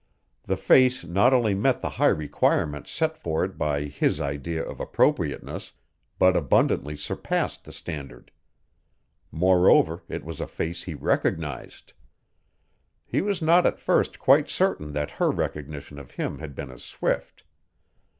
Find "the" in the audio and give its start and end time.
0.45-0.57, 1.83-1.91, 7.65-7.71